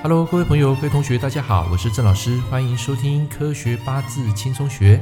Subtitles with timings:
[0.00, 4.96] Hello，各位朋友、各位同学，大家好，我是郑老师，欢迎收听《科学八字轻松学》。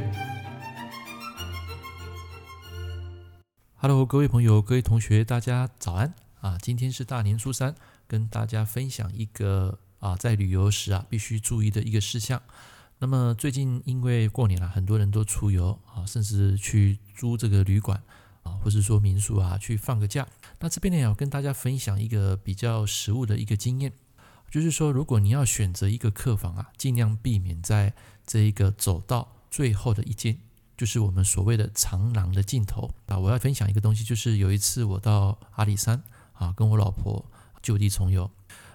[3.75, 6.57] Hello，各位朋友、各位同学，大家早安啊！
[6.63, 7.75] 今天是大年初三，
[8.09, 12.41] 跟大家分享一个啊，在旅游时啊必须注意的一个事项。
[12.99, 18.03] 那么最近因为过年了，很多人都出游啊，甚至去租这个旅馆
[18.45, 20.27] 啊，或是说民宿啊，去放个假。
[20.61, 23.93] 那这边呢，要跟大家分享一个比较实物的一个经验。
[24.51, 27.93] 就是说，如果你要选择一个客房啊，尽量避免在
[28.27, 30.39] 这一个走道最后的一间，
[30.77, 33.19] 就是我们所谓的长廊的尽头啊。
[33.19, 37.25] 我要分享一个东西，就是有一次我到阿里山啊，跟我老婆
[37.61, 38.31] 就地重游。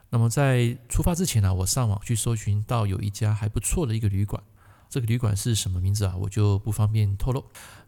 [0.09, 4.43] 那么在出发之前呢，我上网去搜寻到有一家还不错的一个旅馆，
[4.89, 6.15] 这个旅馆是什么名字啊？
[6.17, 7.39] 我就不方便透露。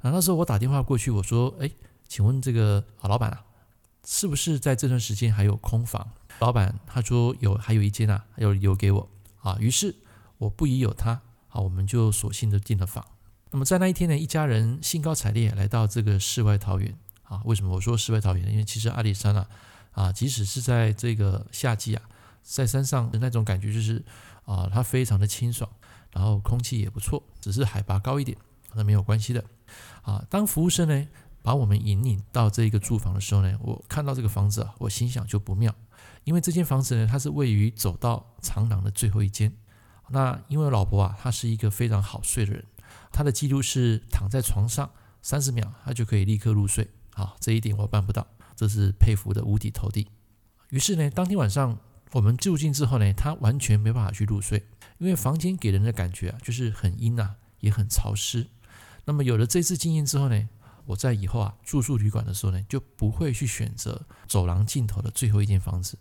[0.01, 1.69] 啊，那时候我打电话过去，我说：“哎，
[2.07, 3.43] 请问这个啊老板啊，
[4.05, 9.09] 是不是在这段时间还有空房？”老板他说有，还有一间啊，有留给我
[9.41, 9.55] 啊。
[9.59, 9.95] 于是
[10.37, 13.05] 我不疑有他，好，我们就索性的订了房。
[13.51, 17.41] 那么在那一天呢，一家人兴高采烈来到这个世外桃源啊。
[17.45, 18.51] 为什么我说世外桃源呢？
[18.51, 19.47] 因为其实阿里山啊，
[19.91, 22.01] 啊，即使是在这个夏季啊，
[22.41, 24.03] 在山上的那种感觉就是
[24.45, 25.69] 啊，它非常的清爽，
[26.11, 28.35] 然后空气也不错，只是海拔高一点，
[28.73, 29.45] 那没有关系的。
[30.01, 31.07] 啊，当服务生呢
[31.43, 35.75] 把我们引领到这一个住房的时候呢，我看到这个房子啊，我心想就不妙。
[36.23, 39.53] 因为这间房子呢，它是位于走到长廊的最后一间。
[40.09, 42.65] 那因为老婆啊，她是一个非常好睡的人，
[43.11, 44.89] 她的记录是躺在床上
[45.21, 46.89] 三十秒，她就可以立刻入睡。
[47.13, 50.07] 好，这一点我办不到，这是佩服的五体投地。
[50.69, 51.77] 于是呢，当天晚上
[52.13, 54.63] 我们住进之后呢，她完全没办法去入睡，
[54.99, 58.47] 因为房间给人的感觉啊，就是很阴啊，也很潮湿。
[59.05, 60.47] 那么有了这次经验之后呢，
[60.85, 65.97] 我在以后啊住宿旅馆的时候呢，就不会去选择走廊尽头的最后一间房子。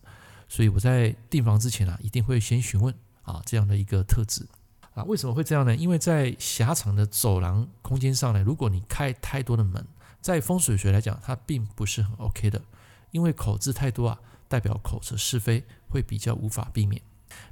[0.49, 4.47] 所以我在订房之前啊，一定会先询问啊这样的一个特质
[4.95, 5.03] 啊。
[5.05, 5.75] 为什么会这样呢？
[5.75, 9.87] 因为在狭长的走廊空间上呢，如果你开太多的门，
[10.21, 12.61] 在风水学来讲，它并不是很 OK 的。
[13.13, 17.01] 因为口字太多啊，代表口舌是非，会比较无法避免。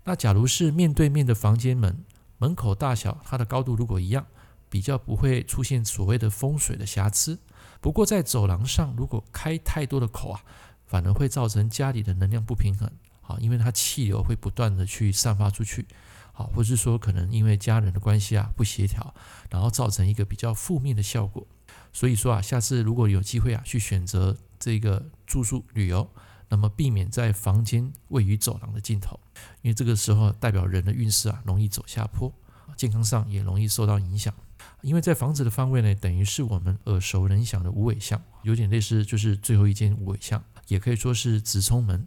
[0.04, 2.04] 那假如是面对面的房间门，
[2.38, 4.26] 门口大小它的高度如果一样。
[4.70, 7.38] 比较不会出现所谓的风水的瑕疵，
[7.80, 10.40] 不过在走廊上如果开太多的口啊，
[10.86, 12.88] 反而会造成家里的能量不平衡，
[13.22, 15.86] 啊，因为它气流会不断的去散发出去，
[16.32, 19.12] 啊，或是说可能因为家人的关系啊不协调，
[19.50, 21.46] 然后造成一个比较负面的效果。
[21.92, 26.08] 所以说啊，下次如果有机会啊去选择这个住宿旅游，
[26.48, 29.18] 那么避免在房间位于走廊的尽头，
[29.62, 32.32] 因为这个时候代表人的运势啊容易走下坡，
[32.76, 34.32] 健康上也容易受到影响。
[34.82, 42.06] 因为在房子的方位呢，等于是我们耳熟能详的无尾巷，有点类似，就是最后一间无尾巷，也可以说是直冲门。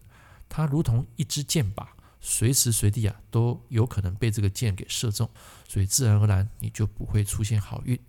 [0.49, 1.85] 它如同一支箭靶，
[2.21, 5.29] 随时随地啊都有可能被这个箭给射中，
[5.67, 7.99] 所以自然而然你就不会出现好运。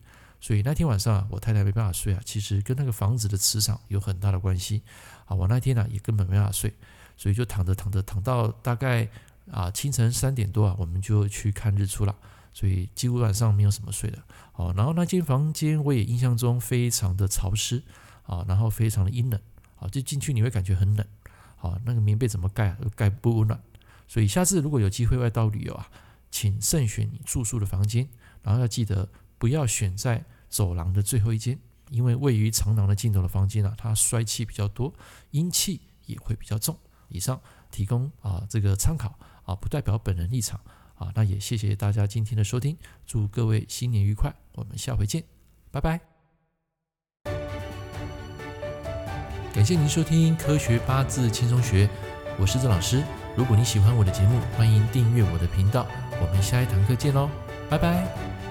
[0.40, 4.82] 所以那天晚上啊，我太太没办法睡啊，其实跟那个房子的磁场有很大的关系
[5.24, 5.34] 啊。
[5.34, 6.74] 我那天呢、也根本没办法睡，
[7.16, 9.08] 所以就躺着躺着躺到大概
[9.50, 12.14] 啊清晨三点多啊，我们就去看日出了。
[12.54, 14.22] 所以几乎晚上没有什么睡的，
[14.52, 17.82] 好，然后那间房间我也印象中非常的潮湿，
[18.22, 19.40] 啊，然后非常的阴冷，
[19.74, 21.04] 好，就进去你会感觉很冷，
[21.56, 23.60] 好，那个棉被怎么盖都盖不温暖，
[24.06, 25.90] 所以下次如果有机会外到旅游啊，
[26.30, 28.08] 请慎选你住宿的房间，
[28.40, 31.58] 然后要记得不要选在走廊的最后一间，
[31.90, 34.94] 因为位于长廊的尽头的房间啊，它衰气比较多，
[35.32, 36.78] 阴气也会比较重。
[37.08, 37.40] 以上
[37.72, 40.60] 提供啊这个参考啊，不代表本人立场。
[40.94, 45.24] 啊，那也谢谢大家今天的收听，祝各位新年愉快，我们下回见，
[45.70, 46.00] 拜拜。
[49.52, 51.86] 感谢您收听《科学八字轻松学》，
[52.40, 53.04] 我是郑老师。
[53.36, 55.86] 如果你喜欢我的节目，欢迎订阅我的频道。
[56.20, 57.30] 我们下一堂课见喽，
[57.70, 58.43] 拜拜。